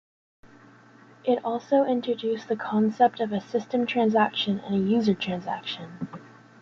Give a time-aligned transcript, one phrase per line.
[1.25, 6.07] It also introduced the concept of a "system transaction" and a "user transaction".